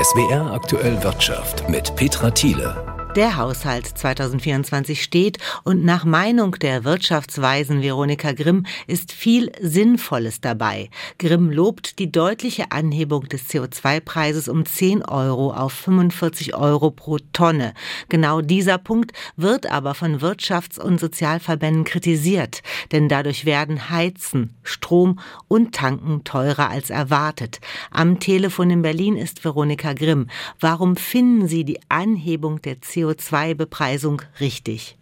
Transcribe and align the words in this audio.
SWR 0.00 0.52
aktuell 0.52 1.02
Wirtschaft 1.02 1.68
mit 1.68 1.94
Petra 1.96 2.30
Thiele. 2.30 2.99
Der 3.16 3.36
Haushalt 3.36 3.86
2024 3.86 5.02
steht 5.02 5.38
und 5.64 5.84
nach 5.84 6.04
Meinung 6.04 6.52
der 6.52 6.84
Wirtschaftsweisen 6.84 7.82
Veronika 7.82 8.30
Grimm 8.30 8.66
ist 8.86 9.10
viel 9.10 9.50
Sinnvolles 9.60 10.40
dabei. 10.40 10.90
Grimm 11.18 11.50
lobt 11.50 11.98
die 11.98 12.12
deutliche 12.12 12.70
Anhebung 12.70 13.24
des 13.24 13.50
CO2-Preises 13.50 14.48
um 14.48 14.64
10 14.64 15.04
Euro 15.06 15.52
auf 15.52 15.72
45 15.72 16.54
Euro 16.54 16.92
pro 16.92 17.18
Tonne. 17.32 17.74
Genau 18.08 18.42
dieser 18.42 18.78
Punkt 18.78 19.10
wird 19.36 19.68
aber 19.68 19.94
von 19.94 20.20
Wirtschafts- 20.20 20.78
und 20.78 21.00
Sozialverbänden 21.00 21.82
kritisiert, 21.82 22.62
denn 22.92 23.08
dadurch 23.08 23.44
werden 23.44 23.90
Heizen, 23.90 24.54
Strom 24.62 25.18
und 25.48 25.74
Tanken 25.74 26.22
teurer 26.22 26.70
als 26.70 26.90
erwartet. 26.90 27.58
Am 27.90 28.20
Telefon 28.20 28.70
in 28.70 28.82
Berlin 28.82 29.16
ist 29.16 29.44
Veronika 29.44 29.94
Grimm. 29.94 30.28
Warum 30.60 30.94
finden 30.94 31.48
Sie 31.48 31.64
die 31.64 31.80
Anhebung 31.88 32.62
der 32.62 32.76
CO2 32.76 32.99
CO2-Bepreisung 33.00 34.22
richtig? 34.40 34.96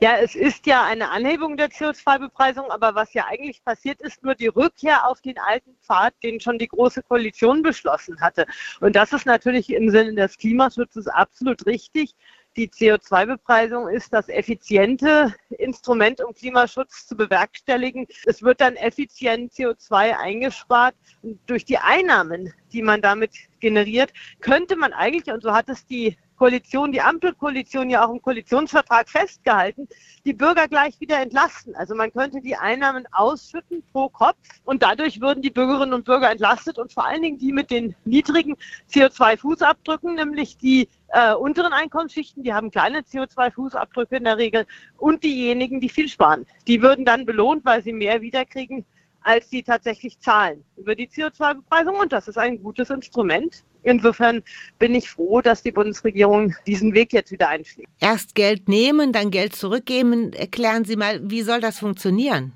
Ja, 0.00 0.16
es 0.18 0.34
ist 0.34 0.66
ja 0.66 0.84
eine 0.84 1.10
Anhebung 1.10 1.56
der 1.56 1.68
CO2-Bepreisung, 1.68 2.70
aber 2.70 2.94
was 2.94 3.12
ja 3.12 3.26
eigentlich 3.26 3.64
passiert 3.64 4.00
ist, 4.00 4.22
nur 4.22 4.34
die 4.34 4.46
Rückkehr 4.46 5.08
auf 5.08 5.20
den 5.20 5.38
alten 5.38 5.76
Pfad, 5.82 6.14
den 6.22 6.40
schon 6.40 6.58
die 6.58 6.68
Große 6.68 7.02
Koalition 7.02 7.62
beschlossen 7.62 8.20
hatte. 8.20 8.46
Und 8.80 8.94
das 8.96 9.12
ist 9.12 9.26
natürlich 9.26 9.70
im 9.70 9.90
Sinne 9.90 10.14
des 10.14 10.36
Klimaschutzes 10.36 11.08
absolut 11.08 11.66
richtig. 11.66 12.14
Die 12.56 12.68
CO2-Bepreisung 12.68 13.88
ist 13.88 14.12
das 14.12 14.28
effiziente 14.28 15.34
Instrument, 15.58 16.22
um 16.22 16.32
Klimaschutz 16.32 17.08
zu 17.08 17.16
bewerkstelligen. 17.16 18.06
Es 18.26 18.42
wird 18.42 18.60
dann 18.60 18.76
effizient 18.76 19.52
CO2 19.52 20.16
eingespart. 20.16 20.94
Und 21.22 21.40
durch 21.46 21.64
die 21.64 21.78
Einnahmen, 21.78 22.54
die 22.74 22.82
man 22.82 23.00
damit 23.00 23.30
generiert, 23.60 24.12
könnte 24.40 24.76
man 24.76 24.92
eigentlich, 24.92 25.32
und 25.32 25.42
so 25.42 25.52
hat 25.52 25.68
es 25.68 25.86
die 25.86 26.16
Koalition, 26.36 26.90
die 26.90 27.00
Ampelkoalition 27.00 27.90
ja 27.90 28.04
auch 28.04 28.12
im 28.12 28.20
Koalitionsvertrag 28.20 29.08
festgehalten, 29.08 29.88
die 30.24 30.32
Bürger 30.32 30.66
gleich 30.68 31.00
wieder 31.00 31.20
entlasten. 31.20 31.76
Also 31.76 31.94
man 31.94 32.12
könnte 32.12 32.40
die 32.40 32.56
Einnahmen 32.56 33.06
ausschütten 33.12 33.84
pro 33.92 34.08
Kopf 34.08 34.36
und 34.64 34.82
dadurch 34.82 35.20
würden 35.20 35.42
die 35.42 35.50
Bürgerinnen 35.50 35.94
und 35.94 36.04
Bürger 36.04 36.30
entlastet 36.30 36.78
und 36.78 36.92
vor 36.92 37.06
allen 37.06 37.22
Dingen 37.22 37.38
die 37.38 37.52
mit 37.52 37.70
den 37.70 37.94
niedrigen 38.04 38.56
CO2-Fußabdrücken, 38.90 40.14
nämlich 40.16 40.56
die 40.58 40.88
äh, 41.08 41.34
unteren 41.34 41.72
Einkommensschichten, 41.72 42.42
die 42.42 42.52
haben 42.52 42.70
kleine 42.70 43.00
CO2-Fußabdrücke 43.00 44.16
in 44.16 44.24
der 44.24 44.38
Regel 44.38 44.66
und 44.98 45.22
diejenigen, 45.22 45.80
die 45.80 45.88
viel 45.88 46.08
sparen. 46.08 46.46
Die 46.66 46.82
würden 46.82 47.04
dann 47.04 47.26
belohnt, 47.26 47.64
weil 47.64 47.82
sie 47.82 47.92
mehr 47.92 48.20
wiederkriegen, 48.20 48.84
als 49.24 49.50
sie 49.50 49.62
tatsächlich 49.62 50.20
zahlen 50.20 50.64
über 50.76 50.94
die 50.94 51.08
CO2-Bepreisung 51.08 51.96
und 51.96 52.12
das 52.12 52.28
ist 52.28 52.38
ein 52.38 52.62
gutes 52.62 52.90
Instrument 52.90 53.64
Insofern 53.84 54.42
bin 54.78 54.94
ich 54.94 55.10
froh, 55.10 55.42
dass 55.42 55.62
die 55.62 55.70
Bundesregierung 55.70 56.54
diesen 56.66 56.94
Weg 56.94 57.12
jetzt 57.12 57.30
wieder 57.30 57.48
einschlägt. 57.48 57.88
Erst 58.00 58.34
Geld 58.34 58.68
nehmen, 58.68 59.12
dann 59.12 59.30
Geld 59.30 59.54
zurückgeben. 59.54 60.32
Erklären 60.32 60.84
Sie 60.84 60.96
mal, 60.96 61.20
wie 61.22 61.42
soll 61.42 61.60
das 61.60 61.78
funktionieren? 61.78 62.54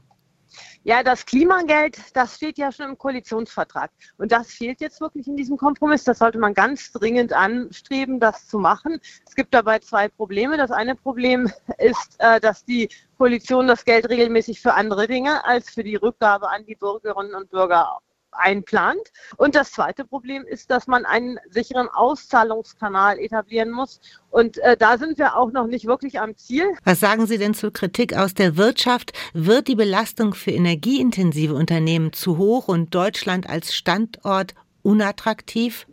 Ja, 0.88 1.02
das 1.02 1.26
Klimageld, 1.26 1.98
das 2.16 2.36
steht 2.36 2.56
ja 2.56 2.72
schon 2.72 2.88
im 2.88 2.96
Koalitionsvertrag. 2.96 3.90
Und 4.16 4.32
das 4.32 4.52
fehlt 4.52 4.80
jetzt 4.80 5.02
wirklich 5.02 5.28
in 5.28 5.36
diesem 5.36 5.58
Kompromiss. 5.58 6.02
Das 6.04 6.20
sollte 6.20 6.38
man 6.38 6.54
ganz 6.54 6.92
dringend 6.92 7.34
anstreben, 7.34 8.20
das 8.20 8.48
zu 8.48 8.58
machen. 8.58 8.98
Es 9.26 9.34
gibt 9.34 9.52
dabei 9.52 9.80
zwei 9.80 10.08
Probleme. 10.08 10.56
Das 10.56 10.70
eine 10.70 10.94
Problem 10.94 11.52
ist, 11.76 12.16
äh, 12.20 12.40
dass 12.40 12.64
die 12.64 12.88
Koalition 13.18 13.66
das 13.66 13.84
Geld 13.84 14.08
regelmäßig 14.08 14.62
für 14.62 14.72
andere 14.72 15.06
Dinge 15.06 15.44
als 15.44 15.68
für 15.68 15.84
die 15.84 15.96
Rückgabe 15.96 16.48
an 16.48 16.64
die 16.64 16.74
Bürgerinnen 16.74 17.34
und 17.34 17.50
Bürger 17.50 17.98
einplant. 18.32 19.00
Und 19.36 19.54
das 19.54 19.72
zweite 19.72 20.04
Problem 20.04 20.44
ist, 20.44 20.70
dass 20.70 20.86
man 20.86 21.04
einen 21.04 21.38
sicheren 21.48 21.88
Auszahlungskanal 21.88 23.18
etablieren 23.18 23.70
muss. 23.70 24.00
Und 24.30 24.58
äh, 24.58 24.76
da 24.76 24.98
sind 24.98 25.18
wir 25.18 25.36
auch 25.36 25.52
noch 25.52 25.66
nicht 25.66 25.86
wirklich 25.86 26.20
am 26.20 26.36
Ziel. 26.36 26.74
Was 26.84 27.00
sagen 27.00 27.26
Sie 27.26 27.38
denn 27.38 27.54
zur 27.54 27.72
Kritik 27.72 28.16
aus 28.16 28.34
der 28.34 28.56
Wirtschaft? 28.56 29.12
Wird 29.32 29.68
die 29.68 29.74
Belastung 29.74 30.34
für 30.34 30.50
energieintensive 30.50 31.54
Unternehmen 31.54 32.12
zu 32.12 32.38
hoch 32.38 32.68
und 32.68 32.94
Deutschland 32.94 33.48
als 33.48 33.74
Standort 33.74 34.54
unattraktiv? 34.82 35.86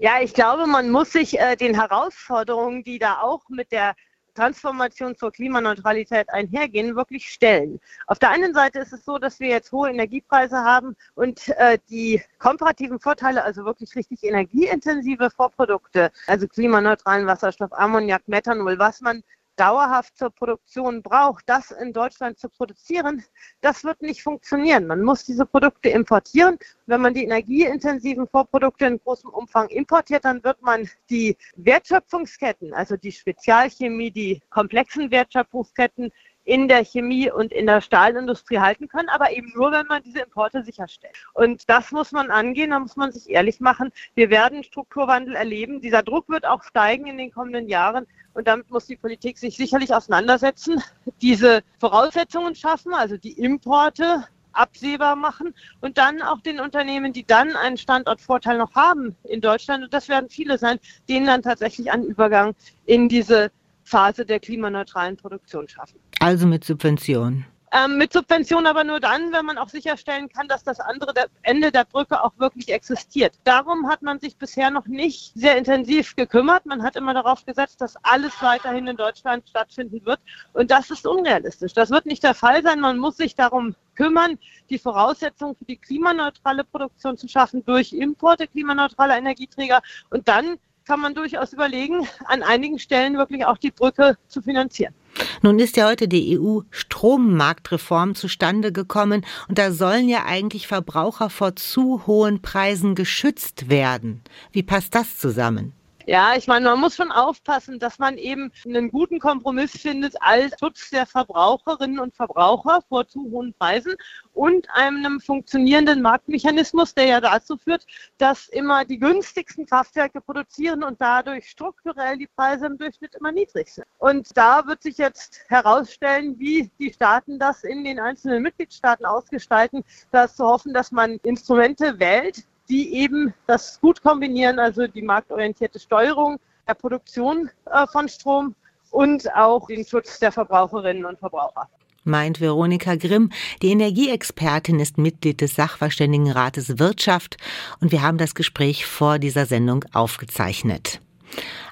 Ja, 0.00 0.20
ich 0.20 0.34
glaube, 0.34 0.66
man 0.66 0.90
muss 0.90 1.12
sich 1.12 1.38
äh, 1.38 1.56
den 1.56 1.74
Herausforderungen, 1.74 2.84
die 2.84 2.98
da 2.98 3.20
auch 3.20 3.48
mit 3.48 3.72
der 3.72 3.94
Transformation 4.38 5.16
zur 5.16 5.32
Klimaneutralität 5.32 6.30
einhergehen, 6.30 6.94
wirklich 6.94 7.28
stellen. 7.28 7.80
Auf 8.06 8.20
der 8.20 8.30
einen 8.30 8.54
Seite 8.54 8.78
ist 8.78 8.92
es 8.92 9.04
so, 9.04 9.18
dass 9.18 9.40
wir 9.40 9.48
jetzt 9.48 9.72
hohe 9.72 9.90
Energiepreise 9.90 10.58
haben 10.58 10.94
und 11.16 11.48
äh, 11.48 11.78
die 11.90 12.22
komparativen 12.38 13.00
Vorteile, 13.00 13.42
also 13.42 13.64
wirklich 13.64 13.96
richtig 13.96 14.22
energieintensive 14.22 15.30
Vorprodukte, 15.30 16.12
also 16.28 16.46
klimaneutralen 16.46 17.26
Wasserstoff, 17.26 17.72
Ammoniak, 17.72 18.28
Methanol, 18.28 18.78
was 18.78 19.00
man 19.00 19.24
dauerhaft 19.58 20.16
zur 20.16 20.30
Produktion 20.30 21.02
braucht, 21.02 21.48
das 21.48 21.70
in 21.70 21.92
Deutschland 21.92 22.38
zu 22.38 22.48
produzieren, 22.48 23.24
das 23.60 23.84
wird 23.84 24.00
nicht 24.02 24.22
funktionieren. 24.22 24.86
Man 24.86 25.02
muss 25.02 25.24
diese 25.24 25.44
Produkte 25.44 25.88
importieren. 25.88 26.58
Wenn 26.86 27.00
man 27.00 27.14
die 27.14 27.24
energieintensiven 27.24 28.28
Vorprodukte 28.28 28.86
in 28.86 29.00
großem 29.00 29.30
Umfang 29.30 29.68
importiert, 29.68 30.24
dann 30.24 30.42
wird 30.44 30.62
man 30.62 30.88
die 31.10 31.36
Wertschöpfungsketten, 31.56 32.72
also 32.72 32.96
die 32.96 33.12
Spezialchemie, 33.12 34.10
die 34.10 34.40
komplexen 34.50 35.10
Wertschöpfungsketten 35.10 36.12
in 36.48 36.66
der 36.66 36.82
Chemie 36.82 37.30
und 37.30 37.52
in 37.52 37.66
der 37.66 37.82
Stahlindustrie 37.82 38.58
halten 38.58 38.88
können, 38.88 39.10
aber 39.10 39.32
eben 39.32 39.52
nur, 39.54 39.70
wenn 39.70 39.86
man 39.86 40.02
diese 40.02 40.20
Importe 40.20 40.64
sicherstellt. 40.64 41.14
Und 41.34 41.68
das 41.68 41.92
muss 41.92 42.10
man 42.10 42.30
angehen, 42.30 42.70
da 42.70 42.78
muss 42.78 42.96
man 42.96 43.12
sich 43.12 43.28
ehrlich 43.28 43.60
machen. 43.60 43.92
Wir 44.14 44.30
werden 44.30 44.64
Strukturwandel 44.64 45.34
erleben. 45.34 45.82
Dieser 45.82 46.02
Druck 46.02 46.30
wird 46.30 46.46
auch 46.46 46.62
steigen 46.62 47.06
in 47.06 47.18
den 47.18 47.30
kommenden 47.30 47.68
Jahren. 47.68 48.06
Und 48.32 48.48
damit 48.48 48.70
muss 48.70 48.86
die 48.86 48.96
Politik 48.96 49.36
sich 49.36 49.58
sicherlich 49.58 49.94
auseinandersetzen, 49.94 50.82
diese 51.20 51.60
Voraussetzungen 51.80 52.54
schaffen, 52.54 52.94
also 52.94 53.18
die 53.18 53.32
Importe 53.32 54.24
absehbar 54.52 55.16
machen 55.16 55.54
und 55.82 55.98
dann 55.98 56.22
auch 56.22 56.40
den 56.40 56.60
Unternehmen, 56.60 57.12
die 57.12 57.26
dann 57.26 57.56
einen 57.56 57.76
Standortvorteil 57.76 58.56
noch 58.56 58.74
haben 58.74 59.14
in 59.24 59.42
Deutschland, 59.42 59.84
und 59.84 59.92
das 59.92 60.08
werden 60.08 60.30
viele 60.30 60.56
sein, 60.56 60.80
denen 61.10 61.26
dann 61.26 61.42
tatsächlich 61.42 61.92
einen 61.92 62.04
Übergang 62.04 62.54
in 62.86 63.10
diese 63.10 63.50
Phase 63.88 64.26
der 64.26 64.38
klimaneutralen 64.38 65.16
Produktion 65.16 65.66
schaffen. 65.66 65.98
Also 66.20 66.46
mit 66.46 66.64
Subventionen. 66.64 67.46
Ähm, 67.70 67.98
mit 67.98 68.12
Subventionen 68.12 68.66
aber 68.66 68.82
nur 68.82 68.98
dann, 68.98 69.32
wenn 69.32 69.44
man 69.44 69.58
auch 69.58 69.68
sicherstellen 69.68 70.28
kann, 70.30 70.48
dass 70.48 70.64
das 70.64 70.80
andere 70.80 71.12
der 71.12 71.26
Ende 71.42 71.70
der 71.70 71.84
Brücke 71.84 72.22
auch 72.22 72.32
wirklich 72.38 72.70
existiert. 72.70 73.34
Darum 73.44 73.88
hat 73.88 74.00
man 74.00 74.18
sich 74.20 74.36
bisher 74.36 74.70
noch 74.70 74.86
nicht 74.86 75.34
sehr 75.34 75.58
intensiv 75.58 76.16
gekümmert. 76.16 76.64
Man 76.64 76.82
hat 76.82 76.96
immer 76.96 77.12
darauf 77.12 77.44
gesetzt, 77.44 77.80
dass 77.80 77.96
alles 78.04 78.32
weiterhin 78.40 78.86
in 78.86 78.96
Deutschland 78.96 79.46
stattfinden 79.48 80.04
wird. 80.06 80.20
Und 80.54 80.70
das 80.70 80.90
ist 80.90 81.06
unrealistisch. 81.06 81.74
Das 81.74 81.90
wird 81.90 82.06
nicht 82.06 82.22
der 82.22 82.34
Fall 82.34 82.62
sein. 82.62 82.80
Man 82.80 82.98
muss 82.98 83.18
sich 83.18 83.34
darum 83.34 83.74
kümmern, 83.96 84.38
die 84.70 84.78
Voraussetzungen 84.78 85.54
für 85.54 85.66
die 85.66 85.76
klimaneutrale 85.76 86.64
Produktion 86.64 87.18
zu 87.18 87.28
schaffen 87.28 87.64
durch 87.66 87.92
Importe 87.92 88.46
klimaneutraler 88.46 89.18
Energieträger. 89.18 89.82
Und 90.08 90.26
dann 90.26 90.58
kann 90.88 91.00
man 91.00 91.14
durchaus 91.14 91.52
überlegen, 91.52 92.08
an 92.24 92.42
einigen 92.42 92.78
Stellen 92.78 93.18
wirklich 93.18 93.44
auch 93.44 93.58
die 93.58 93.70
Brücke 93.70 94.16
zu 94.26 94.40
finanzieren. 94.40 94.94
Nun 95.42 95.58
ist 95.58 95.76
ja 95.76 95.86
heute 95.86 96.08
die 96.08 96.38
EU-Strommarktreform 96.38 98.14
zustande 98.14 98.72
gekommen 98.72 99.24
und 99.48 99.58
da 99.58 99.70
sollen 99.70 100.08
ja 100.08 100.24
eigentlich 100.24 100.66
Verbraucher 100.66 101.28
vor 101.28 101.54
zu 101.56 102.06
hohen 102.06 102.40
Preisen 102.40 102.94
geschützt 102.94 103.68
werden. 103.68 104.22
Wie 104.50 104.62
passt 104.62 104.94
das 104.94 105.18
zusammen? 105.18 105.74
Ja, 106.08 106.34
ich 106.34 106.46
meine, 106.46 106.70
man 106.70 106.80
muss 106.80 106.96
schon 106.96 107.12
aufpassen, 107.12 107.78
dass 107.78 107.98
man 107.98 108.16
eben 108.16 108.50
einen 108.64 108.90
guten 108.90 109.18
Kompromiss 109.18 109.72
findet 109.72 110.16
als 110.22 110.58
Schutz 110.58 110.88
der 110.88 111.04
Verbraucherinnen 111.04 111.98
und 111.98 112.16
Verbraucher 112.16 112.80
vor 112.88 113.06
zu 113.06 113.30
hohen 113.30 113.52
Preisen 113.52 113.94
und 114.32 114.66
einem 114.70 115.20
funktionierenden 115.20 116.00
Marktmechanismus, 116.00 116.94
der 116.94 117.04
ja 117.04 117.20
dazu 117.20 117.58
führt, 117.58 117.84
dass 118.16 118.48
immer 118.48 118.86
die 118.86 118.98
günstigsten 118.98 119.66
Kraftwerke 119.66 120.22
produzieren 120.22 120.82
und 120.82 120.98
dadurch 120.98 121.50
strukturell 121.50 122.16
die 122.16 122.28
Preise 122.34 122.64
im 122.64 122.78
Durchschnitt 122.78 123.14
immer 123.16 123.30
niedrig 123.30 123.68
sind. 123.70 123.86
Und 123.98 124.34
da 124.34 124.66
wird 124.66 124.82
sich 124.82 124.96
jetzt 124.96 125.44
herausstellen, 125.48 126.38
wie 126.38 126.70
die 126.78 126.90
Staaten 126.90 127.38
das 127.38 127.64
in 127.64 127.84
den 127.84 128.00
einzelnen 128.00 128.42
Mitgliedstaaten 128.42 129.04
ausgestalten. 129.04 129.84
Da 130.10 130.24
ist 130.24 130.38
zu 130.38 130.46
hoffen, 130.46 130.72
dass 130.72 130.90
man 130.90 131.18
Instrumente 131.22 131.98
wählt, 131.98 132.46
die 132.68 132.94
eben 132.94 133.34
das 133.46 133.80
gut 133.80 134.02
kombinieren, 134.02 134.58
also 134.58 134.86
die 134.86 135.02
marktorientierte 135.02 135.78
Steuerung 135.78 136.38
der 136.66 136.74
Produktion 136.74 137.50
äh, 137.66 137.86
von 137.86 138.08
Strom 138.08 138.54
und 138.90 139.34
auch 139.34 139.66
den 139.66 139.84
Schutz 139.84 140.18
der 140.18 140.32
Verbraucherinnen 140.32 141.04
und 141.04 141.18
Verbraucher. 141.18 141.68
Meint 142.04 142.40
Veronika 142.40 142.96
Grimm. 142.96 143.30
Die 143.60 143.70
Energieexpertin 143.70 144.80
ist 144.80 144.96
Mitglied 144.96 145.40
des 145.40 145.54
Sachverständigenrates 145.56 146.78
Wirtschaft 146.78 147.36
und 147.80 147.92
wir 147.92 148.02
haben 148.02 148.18
das 148.18 148.34
Gespräch 148.34 148.86
vor 148.86 149.18
dieser 149.18 149.46
Sendung 149.46 149.84
aufgezeichnet. 149.92 151.00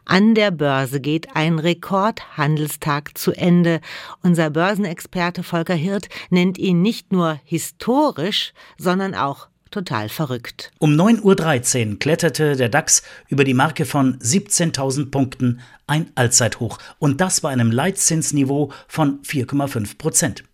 An 0.05 0.35
der 0.35 0.51
Börse 0.51 1.01
geht 1.01 1.35
ein 1.35 1.59
Rekordhandelstag 1.59 3.17
zu 3.17 3.33
Ende. 3.33 3.81
Unser 4.23 4.51
Börsenexperte 4.51 5.43
Volker 5.43 5.75
Hirt 5.75 6.09
nennt 6.31 6.59
ihn 6.59 6.83
nicht 6.83 7.13
nur 7.13 7.41
historisch, 7.45 8.53
sondern 8.79 9.15
auch 9.15 9.49
total 9.71 10.09
verrückt. 10.09 10.73
Um 10.79 10.93
9.13 10.93 11.91
Uhr 11.93 11.99
kletterte 11.99 12.57
der 12.57 12.69
DAX 12.69 13.03
über 13.29 13.45
die 13.45 13.55
Marke 13.55 13.85
von 13.85 14.19
17.000 14.19 15.11
Punkten, 15.11 15.61
ein 15.87 16.11
Allzeithoch, 16.15 16.79
und 16.99 17.21
das 17.21 17.41
bei 17.41 17.51
einem 17.51 17.71
Leitzinsniveau 17.71 18.73
von 18.89 19.23
4,5 19.23 19.99
Prozent. 19.99 20.45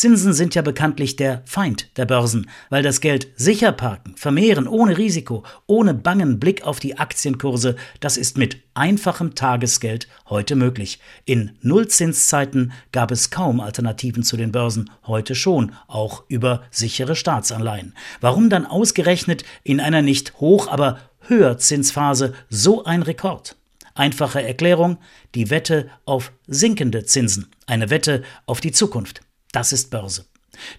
Zinsen 0.00 0.32
sind 0.32 0.54
ja 0.54 0.62
bekanntlich 0.62 1.16
der 1.16 1.42
Feind 1.44 1.94
der 1.98 2.06
Börsen, 2.06 2.48
weil 2.70 2.82
das 2.82 3.02
Geld 3.02 3.28
sicher 3.36 3.70
parken, 3.70 4.16
vermehren, 4.16 4.66
ohne 4.66 4.96
Risiko, 4.96 5.44
ohne 5.66 5.92
bangen 5.92 6.40
Blick 6.40 6.62
auf 6.62 6.80
die 6.80 6.96
Aktienkurse, 6.96 7.76
das 8.00 8.16
ist 8.16 8.38
mit 8.38 8.62
einfachem 8.72 9.34
Tagesgeld 9.34 10.08
heute 10.30 10.56
möglich. 10.56 11.00
In 11.26 11.58
Nullzinszeiten 11.60 12.72
gab 12.92 13.10
es 13.10 13.28
kaum 13.28 13.60
Alternativen 13.60 14.22
zu 14.22 14.38
den 14.38 14.52
Börsen, 14.52 14.90
heute 15.06 15.34
schon, 15.34 15.74
auch 15.86 16.24
über 16.28 16.62
sichere 16.70 17.14
Staatsanleihen. 17.14 17.94
Warum 18.22 18.48
dann 18.48 18.64
ausgerechnet 18.64 19.44
in 19.64 19.80
einer 19.80 20.00
nicht 20.00 20.40
hoch, 20.40 20.68
aber 20.68 20.98
Höherzinsphase 21.26 22.32
so 22.48 22.84
ein 22.84 23.02
Rekord? 23.02 23.56
Einfache 23.94 24.42
Erklärung, 24.42 24.96
die 25.34 25.50
Wette 25.50 25.90
auf 26.06 26.32
sinkende 26.46 27.04
Zinsen, 27.04 27.48
eine 27.66 27.90
Wette 27.90 28.22
auf 28.46 28.62
die 28.62 28.72
Zukunft. 28.72 29.20
Das 29.52 29.72
ist 29.72 29.90
Börse. 29.90 30.26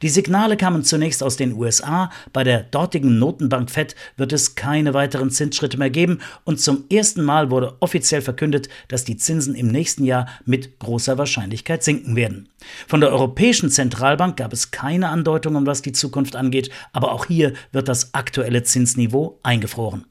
Die 0.02 0.10
Signale 0.10 0.58
kamen 0.58 0.84
zunächst 0.84 1.24
aus 1.24 1.38
den 1.38 1.54
USA. 1.54 2.12
Bei 2.34 2.44
der 2.44 2.64
dortigen 2.64 3.20
Notenbank 3.20 3.72
Fed 3.72 3.96
wird 4.18 4.34
es 4.34 4.56
keine 4.56 4.94
weiteren 4.94 5.32
Zinsschritte 5.32 5.78
mehr 5.78 5.90
geben 5.90 6.20
und 6.44 6.60
zum 6.60 6.86
ersten 6.92 7.24
Mal 7.24 7.52
wurde 7.52 7.76
offiziell 7.80 8.22
verkündet, 8.22 8.70
dass 8.88 9.06
die 9.06 9.18
Zinsen 9.18 9.56
im 9.56 9.68
nächsten 9.68 10.04
Jahr 10.04 10.28
mit 10.46 10.80
großer 10.80 11.18
Wahrscheinlichkeit 11.18 11.84
sinken 11.84 12.16
werden. 12.16 12.50
Von 12.88 13.02
der 13.02 13.12
Europäischen 13.12 13.70
Zentralbank 13.70 14.38
gab 14.38 14.54
es 14.54 14.72
keine 14.72 15.10
Andeutungen, 15.10 15.66
was 15.66 15.82
die 15.82 15.94
Zukunft 15.94 16.36
angeht, 16.36 16.70
aber 16.94 17.12
auch 17.12 17.26
hier 17.26 17.54
wird 17.72 17.88
das 17.88 18.14
aktuelle 18.14 18.64
Zinsniveau 18.64 19.40
eingefroren. 19.44 20.06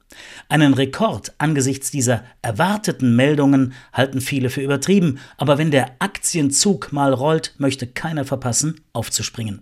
Einen 0.48 0.74
Rekord 0.74 1.32
angesichts 1.38 1.92
dieser 1.92 2.24
erwarteten 2.42 3.14
Meldungen 3.14 3.72
halten 3.92 4.20
viele 4.20 4.50
für 4.50 4.62
übertrieben, 4.62 5.20
aber 5.36 5.58
wenn 5.58 5.70
der 5.70 5.94
Aktienzug 6.00 6.92
mal 6.92 7.12
rollt, 7.12 7.54
möchte 7.58 7.86
keiner 7.86 8.24
verpassen, 8.24 8.80
aufzuspringen. 8.92 9.60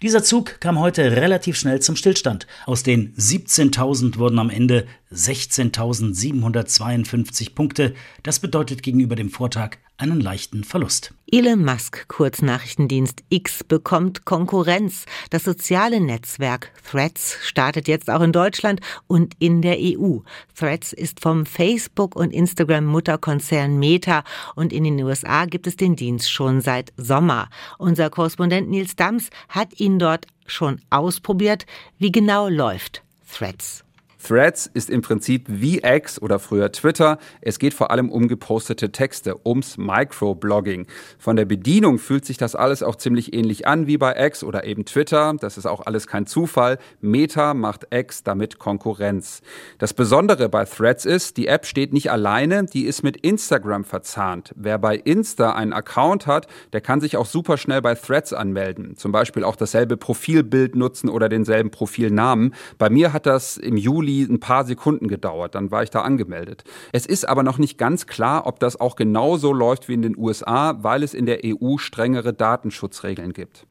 Dieser 0.00 0.22
Zug 0.22 0.60
kam 0.60 0.78
heute 0.78 1.16
relativ 1.16 1.56
schnell 1.56 1.80
zum 1.80 1.96
Stillstand. 1.96 2.46
Aus 2.66 2.84
den 2.84 3.12
17.000 3.16 4.18
wurden 4.18 4.38
am 4.38 4.50
Ende 4.50 4.86
16.752 5.12 7.54
Punkte. 7.54 7.94
Das 8.22 8.38
bedeutet 8.38 8.84
gegenüber 8.84 9.16
dem 9.16 9.30
Vortag 9.30 9.78
einen 9.98 10.20
leichten 10.20 10.64
Verlust. 10.64 11.12
Elon 11.30 11.64
Musk, 11.64 12.08
Kurznachrichtendienst 12.08 13.22
X, 13.28 13.64
bekommt 13.64 14.24
Konkurrenz. 14.24 15.04
Das 15.30 15.44
soziale 15.44 16.00
Netzwerk 16.00 16.72
Threads 16.88 17.36
startet 17.42 17.88
jetzt 17.88 18.08
auch 18.08 18.22
in 18.22 18.32
Deutschland 18.32 18.80
und 19.08 19.34
in 19.38 19.60
der 19.60 19.76
EU. 19.78 20.20
Threads 20.54 20.92
ist 20.92 21.20
vom 21.20 21.44
Facebook 21.44 22.16
und 22.16 22.32
Instagram 22.32 22.86
Mutterkonzern 22.86 23.78
Meta 23.78 24.24
und 24.54 24.72
in 24.72 24.84
den 24.84 25.02
USA 25.02 25.44
gibt 25.44 25.66
es 25.66 25.76
den 25.76 25.96
Dienst 25.96 26.30
schon 26.30 26.60
seit 26.60 26.92
Sommer. 26.96 27.50
Unser 27.76 28.08
Korrespondent 28.08 28.70
Nils 28.70 28.96
Dams 28.96 29.30
hat 29.48 29.78
ihn 29.80 29.98
dort 29.98 30.26
schon 30.46 30.80
ausprobiert. 30.90 31.66
Wie 31.98 32.12
genau 32.12 32.48
läuft 32.48 33.02
Threads? 33.30 33.84
Threads 34.22 34.68
ist 34.72 34.90
im 34.90 35.00
Prinzip 35.00 35.46
wie 35.48 35.80
X 35.84 36.20
oder 36.20 36.38
früher 36.38 36.72
Twitter. 36.72 37.18
Es 37.40 37.58
geht 37.58 37.72
vor 37.72 37.90
allem 37.90 38.10
um 38.10 38.28
gepostete 38.28 38.90
Texte, 38.90 39.36
ums 39.46 39.78
Microblogging. 39.78 40.86
Von 41.18 41.36
der 41.36 41.44
Bedienung 41.44 41.98
fühlt 41.98 42.24
sich 42.24 42.36
das 42.36 42.54
alles 42.54 42.82
auch 42.82 42.96
ziemlich 42.96 43.32
ähnlich 43.32 43.66
an 43.66 43.86
wie 43.86 43.96
bei 43.96 44.14
X 44.26 44.42
oder 44.42 44.64
eben 44.64 44.84
Twitter. 44.84 45.34
Das 45.40 45.56
ist 45.56 45.66
auch 45.66 45.86
alles 45.86 46.06
kein 46.06 46.26
Zufall. 46.26 46.78
Meta 47.00 47.54
macht 47.54 47.86
X 47.90 48.24
damit 48.24 48.58
Konkurrenz. 48.58 49.40
Das 49.78 49.94
Besondere 49.94 50.48
bei 50.48 50.64
Threads 50.64 51.04
ist, 51.04 51.36
die 51.36 51.46
App 51.46 51.64
steht 51.64 51.92
nicht 51.92 52.10
alleine, 52.10 52.64
die 52.64 52.86
ist 52.86 53.02
mit 53.02 53.18
Instagram 53.18 53.84
verzahnt. 53.84 54.52
Wer 54.56 54.78
bei 54.78 54.96
Insta 54.96 55.52
einen 55.52 55.72
Account 55.72 56.26
hat, 56.26 56.48
der 56.72 56.80
kann 56.80 57.00
sich 57.00 57.16
auch 57.16 57.26
super 57.26 57.56
schnell 57.56 57.82
bei 57.82 57.94
Threads 57.94 58.32
anmelden. 58.32 58.96
Zum 58.96 59.12
Beispiel 59.12 59.44
auch 59.44 59.56
dasselbe 59.56 59.96
Profilbild 59.96 60.74
nutzen 60.74 61.08
oder 61.08 61.28
denselben 61.28 61.70
Profilnamen. 61.70 62.54
Bei 62.78 62.90
mir 62.90 63.12
hat 63.12 63.26
das 63.26 63.56
im 63.56 63.76
Juli 63.76 64.07
Juli 64.08 64.22
ein 64.22 64.40
paar 64.40 64.64
Sekunden 64.64 65.08
gedauert, 65.08 65.54
dann 65.54 65.70
war 65.70 65.82
ich 65.82 65.90
da 65.90 66.02
angemeldet. 66.02 66.64
Es 66.92 67.06
ist 67.06 67.28
aber 67.28 67.42
noch 67.42 67.58
nicht 67.58 67.78
ganz 67.78 68.06
klar, 68.06 68.46
ob 68.46 68.60
das 68.60 68.80
auch 68.80 68.96
genauso 68.96 69.52
läuft 69.52 69.88
wie 69.88 69.94
in 69.94 70.02
den 70.02 70.16
USA, 70.16 70.82
weil 70.82 71.02
es 71.02 71.14
in 71.14 71.26
der 71.26 71.40
EU 71.44 71.76
strengere 71.78 72.32
Datenschutzregeln 72.32 73.32
gibt. 73.32 73.66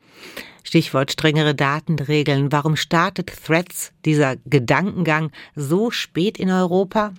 Stichwort 0.64 1.12
strengere 1.12 1.56
Datenregeln. 1.56 2.52
Warum 2.52 2.76
startet 2.76 3.32
Threads, 3.46 3.94
dieser 4.06 4.36
Gedankengang, 4.46 5.32
so 5.56 5.92
spät 5.92 6.38
in 6.38 6.52
Europa? 6.52 7.14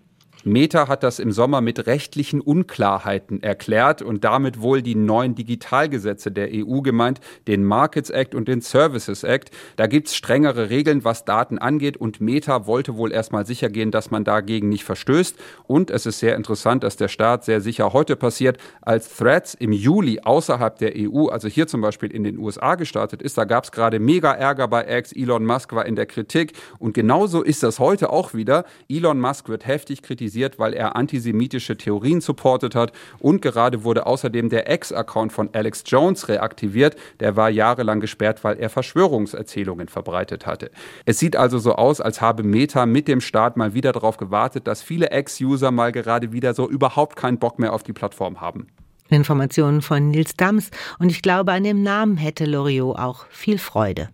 Meta 0.45 0.87
hat 0.87 1.03
das 1.03 1.19
im 1.19 1.33
Sommer 1.33 1.61
mit 1.61 1.87
rechtlichen 1.87 2.41
Unklarheiten 2.41 3.43
erklärt 3.43 4.03
und 4.03 4.23
damit 4.23 4.61
wohl 4.61 4.83
die 4.83 4.95
neuen 4.95 5.35
Digitalgesetze 5.35 6.31
der 6.31 6.51
EU 6.53 6.81
gemeint, 6.81 7.21
den 7.49 7.65
Markets 7.65 8.11
Act 8.11 8.37
und 8.37 8.47
den 8.47 8.61
Services 8.61 9.25
Act. 9.25 9.51
Da 9.75 9.89
gibt's 9.89 10.15
strengere 10.15 10.71
Regeln, 10.71 11.03
was 11.03 11.25
Daten 11.25 11.59
angeht 11.59 11.97
und 11.97 12.21
Meta 12.21 12.67
wollte 12.67 12.97
wohl 12.97 13.11
erstmal 13.11 13.47
sicher 13.47 13.69
gehen, 13.69 13.91
dass 13.91 14.13
man 14.13 14.23
dagegen 14.23 14.69
nicht 14.69 14.85
verstößt. 14.85 15.37
Und 15.67 15.91
es 15.91 16.07
ist 16.07 16.21
sehr 16.21 16.37
interessant, 16.37 16.85
dass 16.85 16.97
der 16.97 17.09
Start 17.09 17.45
sehr 17.45 17.61
sicher 17.61 17.93
heute 17.93 18.15
passiert, 18.15 18.59
als 18.81 19.17
Threads 19.17 19.55
im 19.55 19.73
Juli 19.73 20.21
außerhalb 20.21 20.79
der 20.79 20.93
EU, 20.97 21.27
also 21.27 21.49
hier 21.49 21.67
zum 21.67 21.81
Beispiel 21.81 22.13
in 22.13 22.23
den 22.23 22.39
USA 22.39 22.77
gestartet 22.77 23.23
ist. 23.23 23.37
Da 23.37 23.45
gab's 23.45 23.73
gerade 23.73 23.99
mega 23.99 24.33
Ärger 24.33 24.69
bei 24.69 24.87
X. 24.99 25.13
Elon 25.13 25.45
Musk 25.45 25.73
war 25.73 25.85
in 25.85 25.97
der 25.97 26.07
Kritik 26.07 26.53
und 26.79 26.95
genauso 26.95 27.43
ist 27.43 27.65
das 27.65 27.81
heute 27.81 28.11
auch 28.11 28.35
wieder. 28.35 28.65
Elon 28.89 29.21
Musk 29.21 29.49
wird 29.49 29.67
heftig 29.67 30.03
kritisiert 30.03 30.28
kritisiert, 30.29 30.59
weil 30.59 30.75
er 30.75 30.95
antisemitische 30.97 31.77
Theorien 31.77 32.21
supportet 32.21 32.75
hat. 32.75 32.93
Und 33.19 33.41
gerade 33.41 33.85
wurde 33.85 34.07
außerdem 34.07 34.49
der 34.51 34.71
Ex-Account 34.71 35.33
von 35.33 35.49
Alex 35.53 35.85
Jones 35.87 36.29
reaktiviert. 36.29 36.97
Der 37.21 37.37
war 37.37 37.49
jahrelang 37.51 38.01
gesperrt, 38.01 38.45
weil 38.45 38.59
er 38.59 38.69
Verschwörungserzählungen 38.69 39.89
verbreitet 39.89 40.47
hatte. 40.47 40.71
Es 41.07 41.19
sieht 41.19 41.37
also 41.37 41.59
so 41.59 41.75
aus, 41.75 42.01
als 42.01 42.21
habe 42.21 42.43
Meta 42.43 42.85
mit 42.87 43.09
dem 43.09 43.21
Start 43.21 43.57
mal 43.57 43.73
wieder 43.75 43.93
darauf 43.93 44.19
gewartet, 44.19 44.67
dass 44.67 44.83
viele 44.83 45.11
Ex-User 45.11 45.71
mal 45.71 45.93
gerade 45.93 46.33
wieder 46.33 46.53
so 46.55 46.69
überhaupt 46.69 47.17
keinen 47.17 47.39
Bock 47.39 47.59
mehr 47.59 47.73
auf 47.73 47.83
die 47.83 47.93
Plattform 47.93 48.41
haben. 48.41 48.67
Informationen 49.09 49.81
von 49.81 50.11
Nils 50.11 50.35
Dams 50.37 50.71
und 50.99 51.11
ich 51.11 51.23
glaube, 51.23 51.53
an 51.53 51.65
dem 51.65 51.83
Namen 51.83 52.19
hätte 52.19 52.45
Loriot 52.45 52.99
auch 52.99 53.25
viel 53.31 53.57
Freude. 53.57 54.11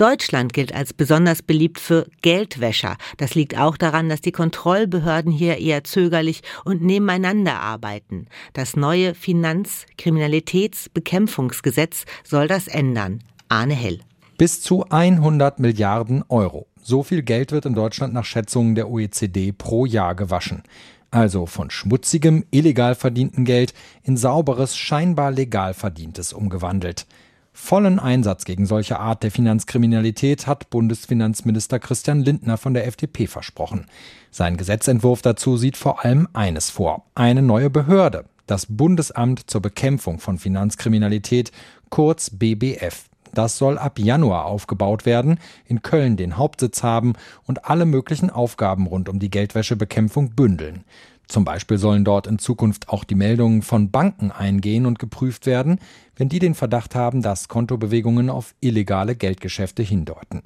Deutschland 0.00 0.52
gilt 0.54 0.74
als 0.74 0.94
besonders 0.94 1.42
beliebt 1.42 1.78
für 1.78 2.06
Geldwäscher. 2.22 2.96
Das 3.18 3.34
liegt 3.34 3.58
auch 3.58 3.76
daran, 3.76 4.08
dass 4.08 4.22
die 4.22 4.32
Kontrollbehörden 4.32 5.30
hier 5.30 5.58
eher 5.58 5.84
zögerlich 5.84 6.40
und 6.64 6.80
nebeneinander 6.80 7.60
arbeiten. 7.60 8.24
Das 8.54 8.76
neue 8.76 9.14
Finanzkriminalitätsbekämpfungsgesetz 9.14 12.06
soll 12.24 12.48
das 12.48 12.66
ändern. 12.66 13.22
Arne 13.50 13.74
Hell. 13.74 14.00
Bis 14.38 14.62
zu 14.62 14.86
100 14.88 15.58
Milliarden 15.58 16.24
Euro. 16.30 16.66
So 16.82 17.02
viel 17.02 17.22
Geld 17.22 17.52
wird 17.52 17.66
in 17.66 17.74
Deutschland 17.74 18.14
nach 18.14 18.24
Schätzungen 18.24 18.74
der 18.74 18.88
OECD 18.88 19.52
pro 19.52 19.84
Jahr 19.84 20.14
gewaschen. 20.14 20.62
Also 21.10 21.44
von 21.44 21.68
schmutzigem, 21.68 22.46
illegal 22.50 22.94
verdienten 22.94 23.44
Geld 23.44 23.74
in 24.02 24.16
sauberes, 24.16 24.78
scheinbar 24.78 25.30
legal 25.30 25.74
verdientes 25.74 26.32
umgewandelt. 26.32 27.04
Vollen 27.52 27.98
Einsatz 27.98 28.44
gegen 28.44 28.64
solche 28.64 29.00
Art 29.00 29.22
der 29.22 29.30
Finanzkriminalität 29.30 30.46
hat 30.46 30.70
Bundesfinanzminister 30.70 31.78
Christian 31.78 32.20
Lindner 32.20 32.56
von 32.56 32.74
der 32.74 32.86
FDP 32.86 33.26
versprochen. 33.26 33.86
Sein 34.30 34.56
Gesetzentwurf 34.56 35.22
dazu 35.22 35.56
sieht 35.56 35.76
vor 35.76 36.04
allem 36.04 36.28
eines 36.32 36.70
vor. 36.70 37.04
Eine 37.14 37.42
neue 37.42 37.68
Behörde, 37.68 38.24
das 38.46 38.66
Bundesamt 38.66 39.50
zur 39.50 39.62
Bekämpfung 39.62 40.20
von 40.20 40.38
Finanzkriminalität, 40.38 41.50
kurz 41.88 42.30
BBF. 42.30 43.10
Das 43.32 43.58
soll 43.58 43.78
ab 43.78 43.98
Januar 43.98 44.46
aufgebaut 44.46 45.06
werden, 45.06 45.38
in 45.66 45.82
Köln 45.82 46.16
den 46.16 46.36
Hauptsitz 46.36 46.82
haben 46.82 47.14
und 47.46 47.66
alle 47.66 47.86
möglichen 47.86 48.30
Aufgaben 48.30 48.86
rund 48.86 49.08
um 49.08 49.18
die 49.18 49.30
Geldwäschebekämpfung 49.30 50.30
bündeln. 50.30 50.84
Zum 51.30 51.44
Beispiel 51.44 51.78
sollen 51.78 52.04
dort 52.04 52.26
in 52.26 52.40
Zukunft 52.40 52.88
auch 52.88 53.04
die 53.04 53.14
Meldungen 53.14 53.62
von 53.62 53.92
Banken 53.92 54.32
eingehen 54.32 54.84
und 54.84 54.98
geprüft 54.98 55.46
werden, 55.46 55.78
wenn 56.16 56.28
die 56.28 56.40
den 56.40 56.56
Verdacht 56.56 56.96
haben, 56.96 57.22
dass 57.22 57.46
Kontobewegungen 57.46 58.28
auf 58.30 58.52
illegale 58.60 59.14
Geldgeschäfte 59.14 59.84
hindeuten. 59.84 60.42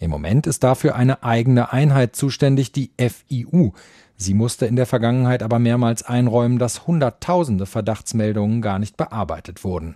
Im 0.00 0.10
Moment 0.10 0.48
ist 0.48 0.64
dafür 0.64 0.96
eine 0.96 1.22
eigene 1.22 1.72
Einheit 1.72 2.16
zuständig, 2.16 2.72
die 2.72 2.90
FIU. 2.98 3.70
Sie 4.16 4.34
musste 4.34 4.66
in 4.66 4.74
der 4.74 4.86
Vergangenheit 4.86 5.44
aber 5.44 5.60
mehrmals 5.60 6.02
einräumen, 6.02 6.58
dass 6.58 6.88
Hunderttausende 6.88 7.64
Verdachtsmeldungen 7.64 8.62
gar 8.62 8.80
nicht 8.80 8.96
bearbeitet 8.96 9.62
wurden. 9.62 9.94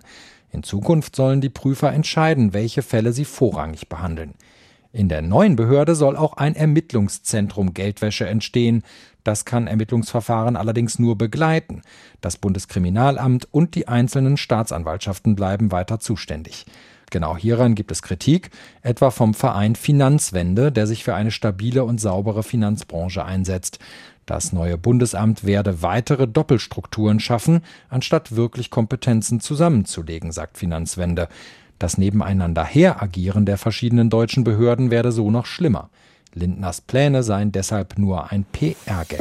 In 0.53 0.63
Zukunft 0.63 1.13
sollen 1.13 1.41
die 1.41 1.49
Prüfer 1.49 1.91
entscheiden, 1.91 2.53
welche 2.53 2.83
Fälle 2.83 3.11
sie 3.11 3.25
vorrangig 3.25 3.89
behandeln. 3.89 4.35
In 4.93 5.07
der 5.07 5.21
neuen 5.21 5.55
Behörde 5.55 5.95
soll 5.95 6.17
auch 6.17 6.33
ein 6.33 6.53
Ermittlungszentrum 6.53 7.73
Geldwäsche 7.73 8.27
entstehen. 8.27 8.83
Das 9.23 9.45
kann 9.45 9.67
Ermittlungsverfahren 9.67 10.55
allerdings 10.55 10.99
nur 10.99 11.17
begleiten. 11.17 11.81
Das 12.21 12.37
Bundeskriminalamt 12.37 13.47
und 13.51 13.75
die 13.75 13.87
einzelnen 13.87 14.37
Staatsanwaltschaften 14.37 15.35
bleiben 15.35 15.71
weiter 15.71 15.99
zuständig. 15.99 16.65
Genau 17.11 17.35
hieran 17.35 17.75
gibt 17.75 17.91
es 17.91 18.01
Kritik, 18.01 18.51
etwa 18.81 19.11
vom 19.11 19.33
Verein 19.33 19.75
Finanzwende, 19.75 20.71
der 20.71 20.87
sich 20.87 21.03
für 21.03 21.13
eine 21.13 21.31
stabile 21.31 21.83
und 21.83 21.99
saubere 21.99 22.41
Finanzbranche 22.41 23.25
einsetzt. 23.25 23.79
Das 24.25 24.53
neue 24.53 24.77
Bundesamt 24.77 25.43
werde 25.43 25.81
weitere 25.81 26.25
Doppelstrukturen 26.25 27.19
schaffen, 27.19 27.63
anstatt 27.89 28.35
wirklich 28.37 28.69
Kompetenzen 28.69 29.41
zusammenzulegen, 29.41 30.31
sagt 30.31 30.57
Finanzwende. 30.57 31.27
Das 31.79 31.97
Nebeneinander 31.97 32.63
heragieren 32.63 33.45
der 33.45 33.57
verschiedenen 33.57 34.09
deutschen 34.09 34.45
Behörden 34.45 34.89
werde 34.89 35.11
so 35.11 35.31
noch 35.31 35.45
schlimmer. 35.45 35.89
Lindners 36.33 36.81
Pläne 36.81 37.23
seien 37.23 37.51
deshalb 37.51 37.97
nur 37.97 38.31
ein 38.31 38.45
PR-Gag. 38.45 39.19